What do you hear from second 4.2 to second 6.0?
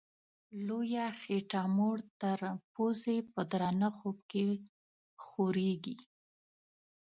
کي خوریږي